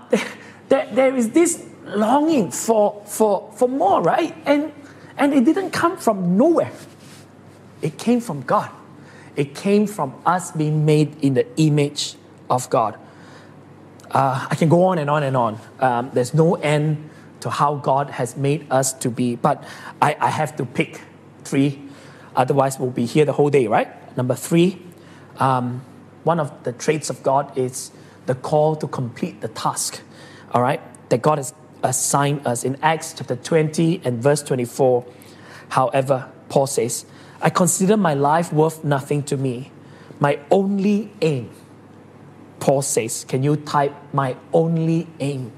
[0.70, 4.36] there, there is this longing for, for, for more, right?
[4.46, 4.72] And,
[5.18, 6.72] and it didn't come from nowhere.
[7.82, 8.70] It came from God.
[9.36, 12.16] It came from us being made in the image
[12.50, 12.98] of God.
[14.12, 15.60] Uh, I can go on and on and on.
[15.80, 17.10] Um, there's no end
[17.40, 19.64] to how God has made us to be, but
[20.02, 21.02] I, I have to pick
[21.44, 21.82] three.
[22.36, 23.90] Otherwise, we'll be here the whole day, right?
[24.18, 24.82] Number three,
[25.38, 25.84] um,
[26.24, 27.92] one of the traits of God is
[28.26, 30.02] the call to complete the task,
[30.54, 35.06] all right, that God has assigned us in Acts chapter 20 and verse 24.
[35.70, 37.06] However, Paul says,
[37.42, 39.72] I consider my life worth nothing to me.
[40.20, 41.50] My only aim,
[42.60, 45.52] Paul says, can you type my only aim?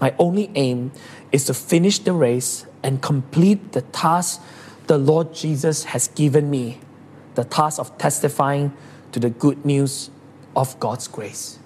[0.00, 0.92] My only aim
[1.30, 4.40] is to finish the race and complete the task
[4.86, 6.80] the Lord Jesus has given me
[7.34, 8.72] the task of testifying
[9.12, 10.10] to the good news
[10.54, 11.58] of God's grace.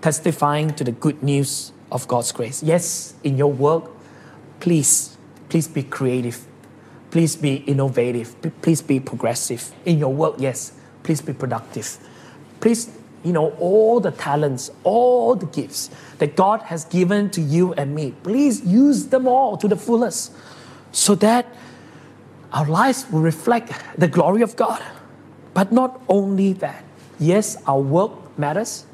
[0.00, 2.62] Testifying to the good news of God's grace.
[2.62, 3.90] Yes, in your work,
[4.60, 5.16] please,
[5.48, 6.46] please be creative.
[7.10, 8.34] Please be innovative.
[8.62, 9.72] Please be progressive.
[9.84, 11.98] In your work, yes, please be productive.
[12.60, 12.90] Please,
[13.24, 17.94] you know, all the talents, all the gifts that God has given to you and
[17.94, 20.32] me, please use them all to the fullest
[20.92, 21.46] so that
[22.52, 24.82] our lives will reflect the glory of God.
[25.56, 26.84] But not only that,
[27.18, 28.84] yes, our work matters.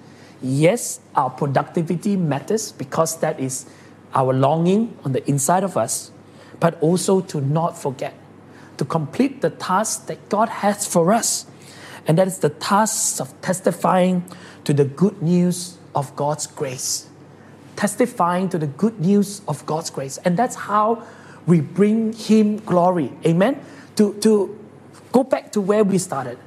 [0.40, 3.66] Yes, our productivity matters because that is
[4.14, 6.12] our longing on the inside of us,
[6.60, 8.14] but also to not forget
[8.76, 11.46] to complete the task that God has for us.
[12.06, 14.22] And that is the task of testifying
[14.62, 17.08] to the good news of God's grace.
[17.74, 20.18] Testifying to the good news of God's grace.
[20.24, 21.04] And that's how
[21.44, 23.10] we bring Him glory.
[23.26, 23.60] Amen?
[23.96, 24.58] To, to
[25.10, 26.38] go back to where we started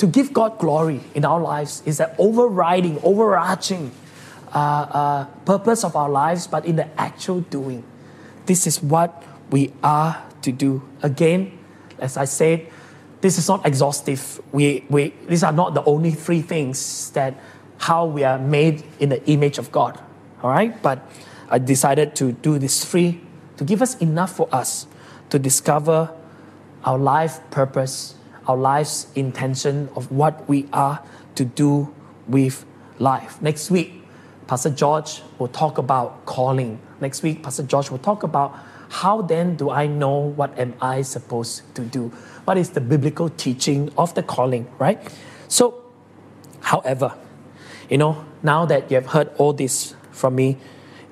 [0.00, 3.92] to give God glory in our lives is that overriding, overarching
[4.48, 7.84] uh, uh, purpose of our lives, but in the actual doing.
[8.46, 10.82] This is what we are to do.
[11.02, 11.52] Again,
[11.98, 12.66] as I said,
[13.20, 14.40] this is not exhaustive.
[14.52, 17.34] We, we, these are not the only three things that
[17.76, 20.00] how we are made in the image of God.
[20.42, 20.82] All right?
[20.82, 21.06] But
[21.50, 23.20] I decided to do this three
[23.58, 24.86] to give us enough for us
[25.28, 26.10] to discover
[26.84, 28.14] our life purpose
[28.46, 31.02] our life's intention of what we are
[31.34, 31.94] to do
[32.26, 32.64] with
[32.98, 33.40] life.
[33.42, 34.02] Next week,
[34.46, 36.80] Pastor George will talk about calling.
[37.00, 41.02] Next week, Pastor George will talk about how then do I know what am I
[41.02, 42.08] supposed to do?
[42.44, 45.00] What is the biblical teaching of the calling, right?
[45.46, 45.84] So,
[46.60, 47.14] however,
[47.88, 50.56] you know, now that you have heard all this from me,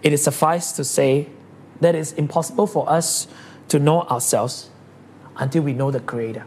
[0.03, 1.29] it is suffice to say
[1.81, 3.29] that it's impossible for us
[3.69, 4.71] to know ourselves
[5.37, 6.45] until we know the Creator.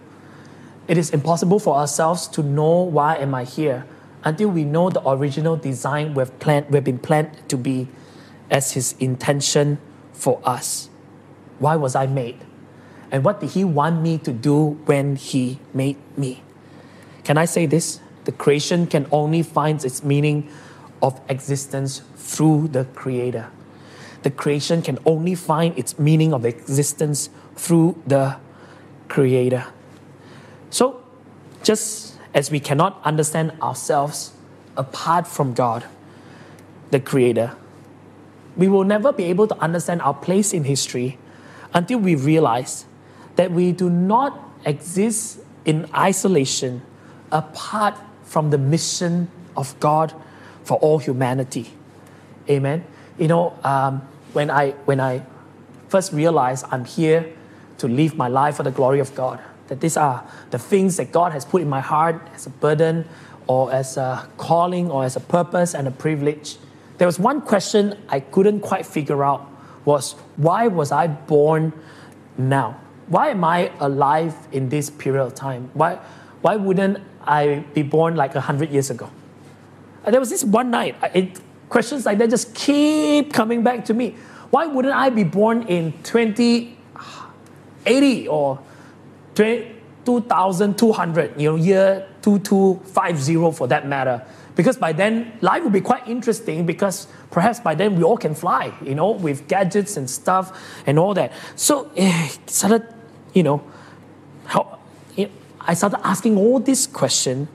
[0.92, 3.86] It is impossible for ourselves to know why am I here
[4.26, 7.88] until we know the original design we've, planned, we've been planned to be
[8.50, 9.80] as His intention
[10.12, 10.90] for us.
[11.60, 12.44] Why was I made?
[13.10, 16.44] And what did He want me to do when He made me?
[17.24, 18.02] Can I say this?
[18.26, 20.52] The creation can only find its meaning
[21.02, 23.50] of existence through the Creator.
[24.24, 28.36] The creation can only find its meaning of existence through the
[29.08, 29.68] Creator.
[30.72, 31.04] So,
[31.64, 34.32] just as we cannot understand ourselves
[34.76, 35.86] apart from God,
[36.92, 37.56] the Creator,
[38.56, 41.18] we will never be able to understand our place in history
[41.74, 42.86] until we realize
[43.36, 46.82] that we do not exist in isolation
[47.32, 50.14] apart from the mission of God
[50.64, 51.74] for all humanity.
[52.50, 52.86] Amen.
[53.18, 55.24] You know, um, when I when I
[55.90, 57.34] first realized I'm here
[57.80, 59.40] to live my life for the glory of God,
[59.72, 63.08] that these are the things that God has put in my heart as a burden
[63.48, 66.58] or as a calling or as a purpose and a privilege.
[66.98, 69.50] There was one question I couldn't quite figure out
[69.86, 71.72] was why was I born
[72.38, 72.82] now?
[73.08, 75.70] Why am I alive in this period of time?
[75.74, 76.00] Why,
[76.42, 79.10] why wouldn't I be born like 100 years ago?
[80.04, 83.94] And there was this one night, it, questions like that just keep coming back to
[83.94, 84.18] me.
[84.50, 88.60] Why wouldn't I be born in 2080 or
[89.36, 94.26] 2200, you know, year 2250 for that matter.
[94.56, 98.36] Because by then, life will be quite interesting because perhaps by then we all can
[98.36, 101.32] fly, you know, with gadgets and stuff and all that.
[101.56, 102.86] So eh, started,
[103.34, 103.64] you know,
[104.46, 104.80] how,
[105.26, 107.48] know, I started asking all these questions.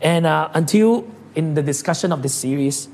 [0.00, 2.88] And uh, until in the discussion of this series,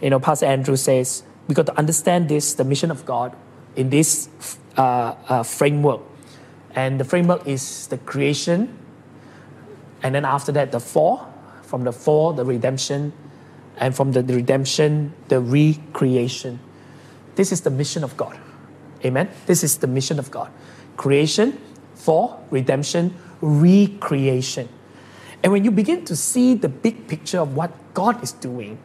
[0.00, 3.36] you know, Pastor Andrew says, we got to understand this, the mission of God,
[3.76, 4.28] in this
[4.76, 6.00] uh, uh, framework
[6.74, 8.76] And the framework is the creation,
[10.02, 11.26] and then after that, the fall.
[11.62, 13.12] From the fall, the redemption,
[13.76, 16.58] and from the redemption, the recreation.
[17.36, 18.36] This is the mission of God.
[19.04, 19.30] Amen.
[19.46, 20.50] This is the mission of God
[20.96, 21.58] creation,
[21.94, 24.68] fall, redemption, recreation.
[25.42, 28.78] And when you begin to see the big picture of what God is doing,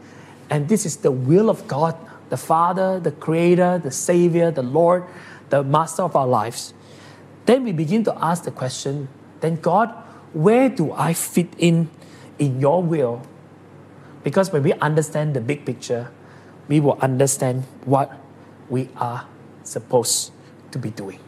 [0.50, 1.98] and this is the will of God,
[2.30, 5.04] the Father, the Creator, the Savior, the Lord,
[5.50, 6.74] the Master of our lives,
[7.46, 9.08] then we begin to ask the question
[9.42, 9.94] then, God,
[10.34, 11.90] where do I fit in
[12.40, 13.22] in your will?
[14.24, 16.10] Because when we understand the big picture,
[16.68, 18.12] we will understand what
[18.70, 19.28] we are
[19.64, 20.32] supposed
[20.72, 21.20] to be doing.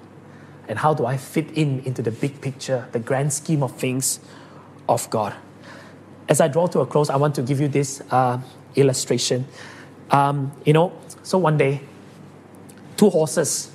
[0.67, 4.19] And how do I fit in into the big picture, the grand scheme of things
[4.89, 5.35] of God?
[6.27, 8.39] As I draw to a close, I want to give you this uh,
[8.75, 9.45] illustration.
[10.11, 10.91] Um, you know,
[11.23, 11.81] so one day,
[12.97, 13.71] two horses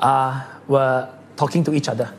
[0.00, 2.12] uh, were talking to each other.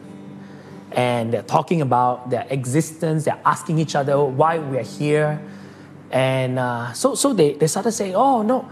[0.92, 5.42] And they're talking about their existence, they're asking each other why we're here.
[6.12, 8.70] And uh, so, so they, they started saying, oh, no,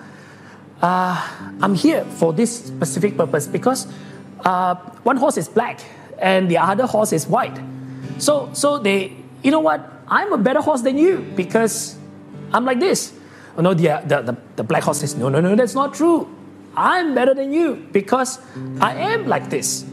[0.81, 3.87] uh, I'm here for this specific purpose because
[4.41, 5.81] uh, one horse is black
[6.17, 7.59] and the other horse is white.
[8.17, 9.91] So, so they, you know what?
[10.07, 11.97] I'm a better horse than you because
[12.53, 13.13] I'm like this.
[13.57, 16.29] Oh, no, the, the, the, the black horse says, no, no, no, that's not true.
[16.75, 18.39] I'm better than you because
[18.81, 19.85] I am like this.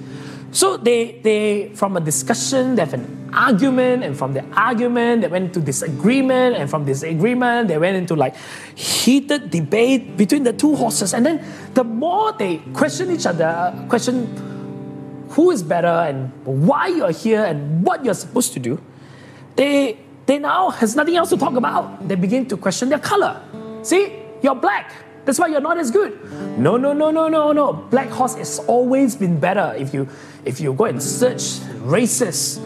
[0.52, 5.28] So they, they from a discussion, they have an argument, and from the argument, they
[5.28, 8.36] went into disagreement, and from disagreement, they went into like
[8.76, 11.14] heated debate between the two horses.
[11.14, 14.28] And then the more they question each other, question
[15.30, 18.78] who is better and why you're here and what you're supposed to do,
[19.56, 22.06] they they now has nothing else to talk about.
[22.06, 23.40] They begin to question their color.
[23.82, 24.12] See,
[24.42, 24.92] you're black.
[25.24, 26.18] That's why you're not as good.
[26.58, 27.72] No, no, no, no, no, no.
[27.72, 29.74] Black horse has always been better.
[29.78, 30.08] If you
[30.44, 32.60] if you go and search races,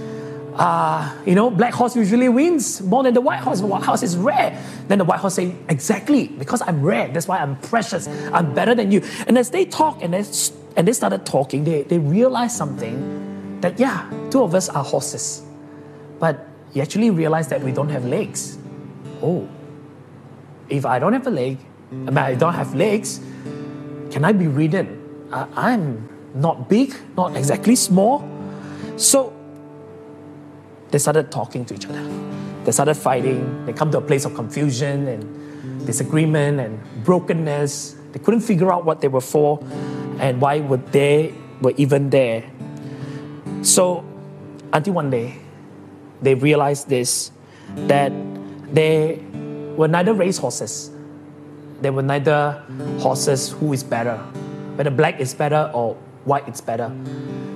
[0.57, 3.61] uh, you know, black horse usually wins more than the white horse.
[3.61, 4.59] White horse is rare.
[4.89, 7.09] Then the white horse say, exactly, because I'm rare.
[7.09, 8.09] That's why I'm precious.
[8.33, 9.03] I'm better than you.
[9.27, 10.25] And as they talk and they,
[10.77, 15.43] and they started talking, they, they realized something that, yeah, two of us are horses.
[16.19, 18.57] But you actually realize that we don't have legs.
[19.23, 19.47] Oh,
[20.71, 21.59] if I don't have a leg,
[21.93, 23.21] I don't have legs,
[24.11, 25.29] can I be ridden?
[25.33, 28.29] Uh, I'm not big, not exactly small.
[28.97, 29.33] So
[30.91, 32.03] they started talking to each other.
[32.65, 33.67] They started fighting.
[33.67, 37.97] They come to a place of confusion and disagreement and brokenness.
[38.13, 39.63] They couldn't figure out what they were for
[40.19, 42.45] and why were they were even there.
[43.63, 44.05] So
[44.73, 45.39] until one day,
[46.23, 47.31] they realized this
[47.87, 48.13] that
[48.73, 49.23] they
[49.77, 50.91] were neither race horses
[51.81, 52.63] there were neither
[53.01, 54.17] horses who is better,
[54.77, 56.91] whether black is better or white is better.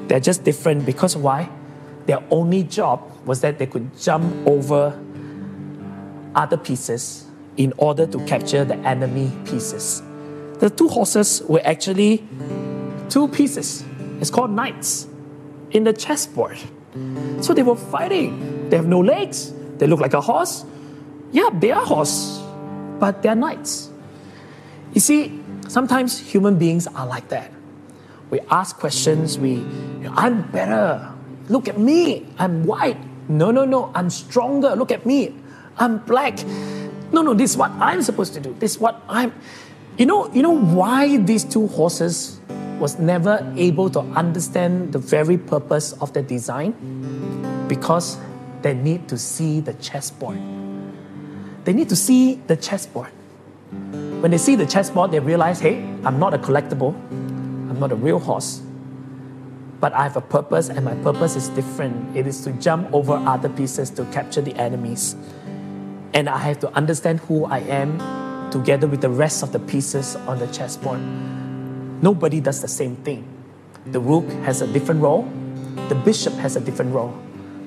[0.08, 1.48] They're just different because why?
[2.06, 4.98] Their only job was that they could jump over
[6.34, 10.02] other pieces in order to capture the enemy pieces.
[10.60, 12.26] The two horses were actually
[13.08, 13.84] two pieces.
[14.20, 15.06] It's called knights
[15.70, 16.58] in the chessboard.
[17.40, 18.68] So they were fighting.
[18.68, 19.52] They have no legs.
[19.78, 20.64] They look like a horse.
[21.32, 22.42] Yeah, they are horse,
[22.98, 23.89] but they're knights.
[24.92, 27.52] You see, sometimes human beings are like that.
[28.30, 29.64] We ask questions, we,
[30.16, 31.12] I'm better.
[31.48, 32.98] Look at me, I'm white.
[33.28, 34.74] No, no, no, I'm stronger.
[34.74, 35.34] Look at me,
[35.78, 36.44] I'm black.
[37.12, 38.54] No, no, this is what I'm supposed to do.
[38.58, 39.32] This is what I'm.
[39.98, 42.40] You know, you know why these two horses
[42.80, 46.72] was never able to understand the very purpose of the design?
[47.68, 48.16] Because
[48.62, 50.40] they need to see the chessboard.
[51.64, 53.10] They need to see the chessboard.
[54.20, 57.94] When they see the chessboard, they realize, hey, I'm not a collectible, I'm not a
[57.94, 58.60] real horse,
[59.80, 62.14] but I have a purpose, and my purpose is different.
[62.14, 65.16] It is to jump over other pieces to capture the enemies.
[66.12, 70.16] And I have to understand who I am together with the rest of the pieces
[70.16, 71.00] on the chessboard.
[72.02, 73.26] Nobody does the same thing.
[73.86, 75.26] The rook has a different role,
[75.88, 77.18] the bishop has a different role,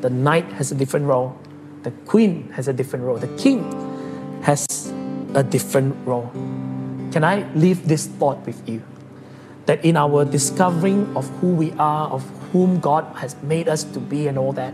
[0.01, 1.35] the knight has a different role,
[1.81, 3.63] the queen has a different role, the king
[4.43, 4.67] has
[5.35, 6.29] a different role.
[7.11, 8.81] Can I leave this thought with you?
[9.65, 13.99] That in our discovering of who we are, of whom God has made us to
[13.99, 14.73] be, and all that,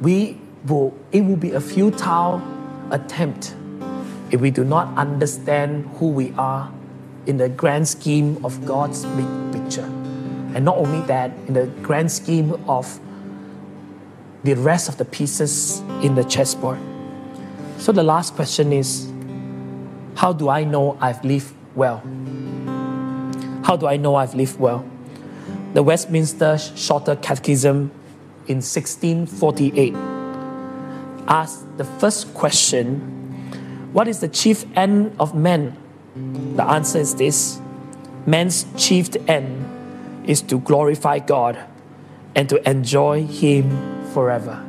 [0.00, 2.42] we will, it will be a futile
[2.90, 3.54] attempt
[4.30, 6.72] if we do not understand who we are
[7.26, 9.84] in the grand scheme of God's big picture.
[10.54, 12.98] And not only that, in the grand scheme of
[14.42, 16.78] the rest of the pieces in the chessboard.
[17.78, 19.09] So the last question is
[20.20, 22.02] how do I know I've lived well?
[23.64, 24.84] How do I know I've lived well?
[25.72, 27.90] the Westminster Shorter Catechism
[28.48, 29.94] in 1648
[31.26, 33.00] asked the first question
[33.94, 35.74] What is the chief end of man?
[36.56, 37.58] The answer is this
[38.26, 41.58] Man's chief end is to glorify God
[42.34, 44.66] and to enjoy Him forever.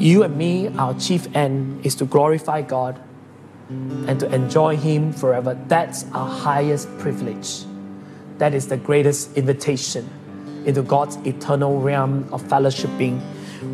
[0.00, 3.00] You and me, our chief end is to glorify God
[3.68, 5.58] and to enjoy Him forever.
[5.66, 7.64] That's our highest privilege.
[8.38, 10.08] That is the greatest invitation
[10.66, 13.20] into God's eternal realm of fellowshipping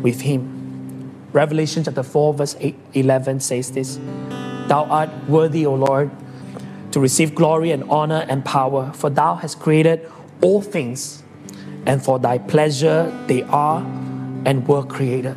[0.01, 1.11] with Him.
[1.33, 3.99] Revelation chapter 4, verse 8, 11 says this
[4.67, 6.11] Thou art worthy, O Lord,
[6.91, 10.09] to receive glory and honor and power, for Thou hast created
[10.41, 11.23] all things,
[11.85, 13.79] and for Thy pleasure they are
[14.45, 15.35] and were created.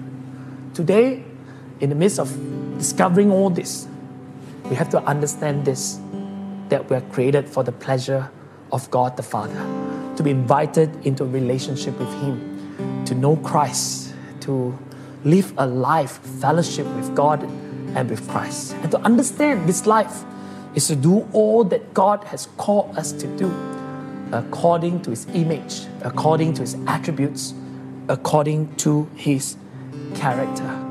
[0.75, 1.25] Today,
[1.81, 2.31] in the midst of
[2.79, 3.89] discovering all this,
[4.69, 6.01] we have to understand this
[6.69, 8.29] that we are created for the pleasure
[8.73, 9.65] of God the Father,
[10.17, 14.77] to be invited into a relationship with Him, to know Christ, to
[15.25, 17.45] live a life fellowship with God
[17.95, 20.25] and with Christ, and to understand this life
[20.75, 23.55] is to do all that God has called us to do
[24.33, 27.55] according to His image, according to His attributes,
[28.09, 29.57] according to His
[30.17, 30.83] character.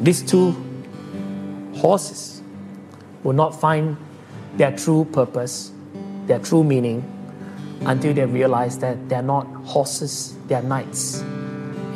[0.00, 0.54] These two
[1.76, 2.33] horses
[3.24, 3.96] will not find
[4.56, 5.72] their true purpose,
[6.26, 7.02] their true meaning,
[7.80, 11.20] until they realize that they're not horses, they're knights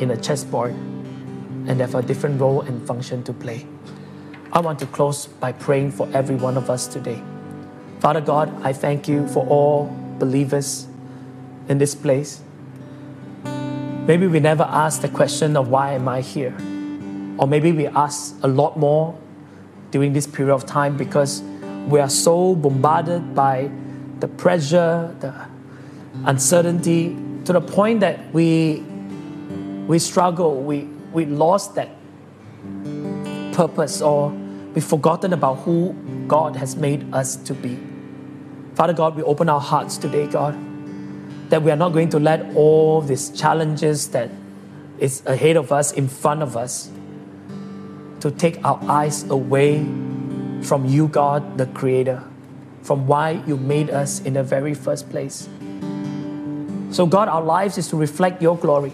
[0.01, 3.65] in a chessboard, and they have a different role and function to play.
[4.51, 7.21] I want to close by praying for every one of us today.
[7.99, 10.87] Father God, I thank you for all believers
[11.67, 12.41] in this place.
[13.43, 16.55] Maybe we never asked the question of why am I here?
[17.37, 19.15] Or maybe we ask a lot more
[19.91, 21.41] during this period of time because
[21.87, 23.69] we are so bombarded by
[24.19, 25.33] the pressure, the
[26.25, 27.15] uncertainty,
[27.45, 28.83] to the point that we,
[29.87, 30.83] we struggle, we,
[31.13, 31.89] we lost that
[33.53, 34.29] purpose or
[34.73, 35.93] we've forgotten about who
[36.27, 37.79] God has made us to be.
[38.75, 40.55] Father God, we open our hearts today, God,
[41.49, 44.29] that we are not going to let all these challenges that
[44.99, 46.89] is ahead of us, in front of us,
[48.21, 49.85] to take our eyes away
[50.61, 52.23] from you, God, the Creator,
[52.81, 55.47] from why you made us in the very first place.
[56.91, 58.93] So, God, our lives is to reflect your glory.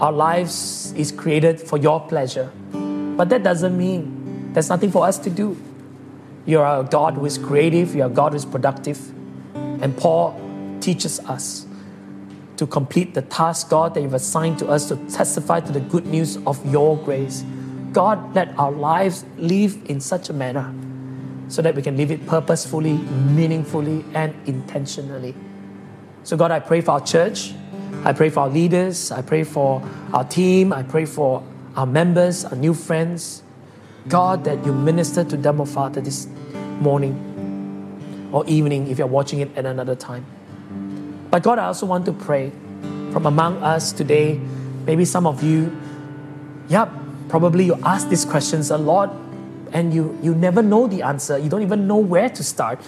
[0.00, 2.52] Our lives is created for your pleasure.
[2.72, 5.60] But that doesn't mean there's nothing for us to do.
[6.46, 9.00] You are a God who is creative, you are a God who is productive.
[9.54, 10.38] And Paul
[10.80, 11.66] teaches us
[12.56, 16.06] to complete the task, God, that you've assigned to us to testify to the good
[16.06, 17.44] news of your grace.
[17.92, 20.74] God, let our lives live in such a manner
[21.48, 25.34] so that we can live it purposefully, meaningfully, and intentionally.
[26.22, 27.54] So, God, I pray for our church.
[28.04, 29.10] I pray for our leaders.
[29.10, 29.82] I pray for
[30.12, 30.72] our team.
[30.72, 31.42] I pray for
[31.74, 33.42] our members, our new friends.
[34.08, 36.28] God, that you minister to them, oh Father, this
[36.80, 37.16] morning
[38.32, 40.24] or evening if you're watching it at another time.
[41.30, 42.52] But God, I also want to pray
[43.12, 44.40] from among us today.
[44.86, 45.76] Maybe some of you,
[46.68, 46.88] yeah,
[47.28, 49.14] probably you ask these questions a lot
[49.72, 51.38] and you, you never know the answer.
[51.38, 52.80] You don't even know where to start.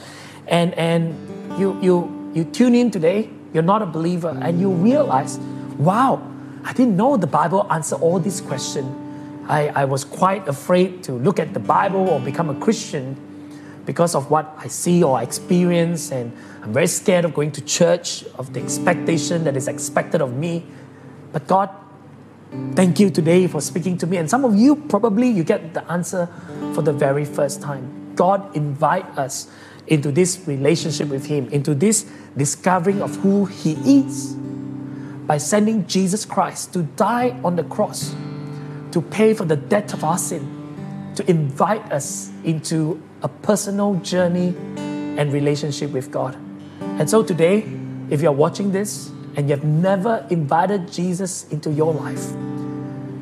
[0.46, 1.14] And, and
[1.58, 5.38] you, you, you tune in today, you're not a believer, and you realize,
[5.78, 6.22] wow,
[6.64, 8.88] I didn't know the Bible answered all these questions.
[9.48, 13.16] I, I was quite afraid to look at the Bible or become a Christian
[13.84, 16.32] because of what I see or experience, and
[16.62, 20.64] I'm very scared of going to church, of the expectation that is expected of me.
[21.32, 21.70] But God,
[22.74, 24.16] thank you today for speaking to me.
[24.16, 26.28] And some of you probably you get the answer
[26.74, 28.14] for the very first time.
[28.14, 29.48] God invite us
[29.86, 34.34] into this relationship with Him, into this discovering of who He is
[35.26, 38.14] by sending Jesus Christ to die on the cross,
[38.92, 44.54] to pay for the debt of our sin, to invite us into a personal journey
[45.18, 46.36] and relationship with God.
[46.80, 47.64] And so today,
[48.10, 52.32] if you're watching this and you've never invited Jesus into your life,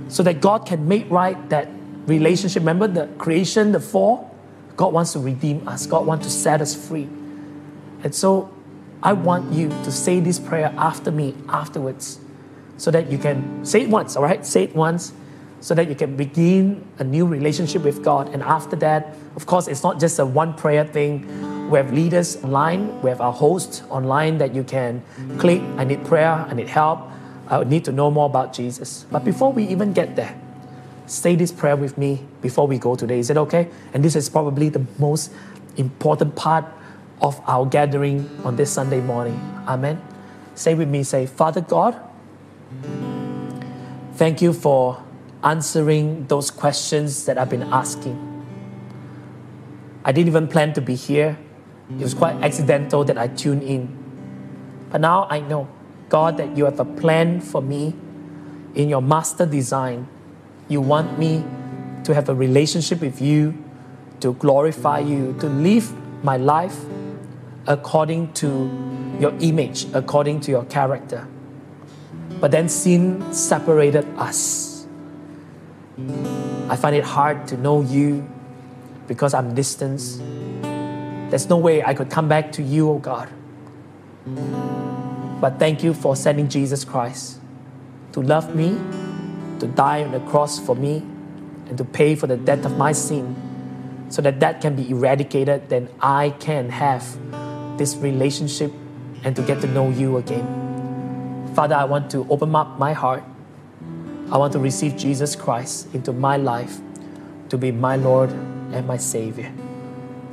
[0.09, 1.69] so that God can make right that
[2.07, 4.35] relationship, remember the creation, the fall?
[4.77, 7.09] God wants to redeem us, God wants to set us free.
[8.05, 8.51] And so
[9.03, 12.21] I want you to say this prayer after me afterwards
[12.77, 14.47] so that you can say it once, all right?
[14.47, 15.13] Say it once
[15.61, 18.29] so that you can begin a new relationship with God.
[18.33, 21.27] And after that, of course, it's not just a one prayer thing.
[21.69, 25.03] We have leaders online, we have our host online that you can
[25.37, 25.61] click.
[25.77, 27.01] I need prayer, I need help,
[27.49, 29.05] I need to know more about Jesus.
[29.11, 30.35] But before we even get there,
[31.07, 33.19] say this prayer with me before we go today.
[33.19, 33.69] Is it okay?
[33.93, 35.31] And this is probably the most
[35.77, 36.64] important part
[37.21, 39.39] of our gathering on this Sunday morning.
[39.66, 40.01] Amen.
[40.55, 42.01] Say with me, say, Father God,
[44.14, 45.03] thank you for
[45.45, 48.25] answering those questions that I've been asking.
[50.05, 51.39] I didn't even plan to be here.
[51.91, 53.89] It was quite accidental that I tuned in.
[54.91, 55.68] But now I know,
[56.09, 57.95] God, that you have a plan for me
[58.74, 60.07] in your master design.
[60.68, 61.45] You want me
[62.05, 63.57] to have a relationship with you,
[64.20, 66.76] to glorify you, to live my life
[67.66, 68.70] according to
[69.20, 71.26] your image, according to your character.
[72.41, 74.86] But then sin separated us.
[76.68, 78.28] I find it hard to know you
[79.07, 80.01] because I'm distant.
[81.31, 83.29] There's no way I could come back to you, oh God.
[85.41, 87.39] But thank you for sending Jesus Christ
[88.12, 88.76] to love me,
[89.61, 90.99] to die on the cross for me,
[91.68, 93.37] and to pay for the debt of my sin
[94.09, 97.18] so that that can be eradicated, then I can have
[97.76, 98.72] this relationship
[99.22, 101.53] and to get to know you again.
[101.55, 103.22] Father, I want to open up my heart.
[104.31, 106.79] I want to receive Jesus Christ into my life
[107.51, 109.53] to be my Lord and my Savior.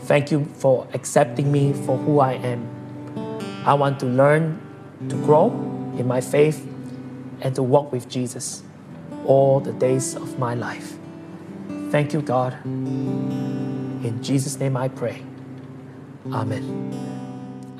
[0.05, 2.61] Thank you for accepting me for who I am.
[3.65, 4.61] I want to learn
[5.09, 5.47] to grow
[5.97, 6.61] in my faith
[7.41, 8.61] and to walk with Jesus
[9.25, 10.97] all the days of my life.
[11.89, 12.53] Thank you, God.
[12.65, 15.23] In Jesus' name I pray.
[16.31, 16.93] Amen.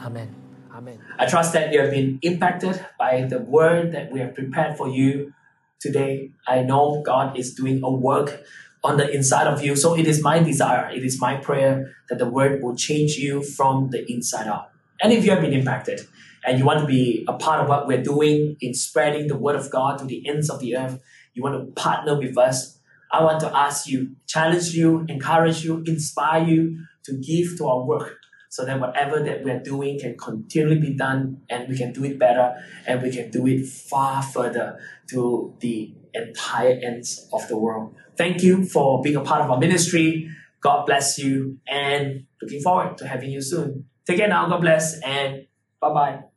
[0.02, 0.34] Amen.
[0.74, 1.00] Amen.
[1.20, 4.90] I trust that you have been impacted by the word that we have prepared for
[4.90, 5.32] you
[5.80, 6.32] today.
[6.48, 8.42] I know God is doing a work
[8.86, 9.76] on the inside of you.
[9.76, 13.42] So it is my desire, it is my prayer that the word will change you
[13.42, 14.70] from the inside out.
[15.02, 16.02] And if you have been impacted
[16.46, 19.56] and you want to be a part of what we're doing in spreading the word
[19.56, 21.02] of God to the ends of the earth,
[21.34, 22.78] you want to partner with us,
[23.12, 27.84] I want to ask you, challenge you, encourage you, inspire you to give to our
[27.84, 28.18] work
[28.50, 32.20] so that whatever that we're doing can continually be done and we can do it
[32.20, 32.54] better
[32.88, 34.80] and we can do it far further
[35.10, 37.96] to the entire ends of the world.
[38.18, 40.30] Thank you for being a part of our ministry.
[40.62, 43.86] God bless you and looking forward to having you soon.
[44.06, 44.48] Take care now.
[44.48, 45.48] God bless and
[45.80, 46.35] bye bye.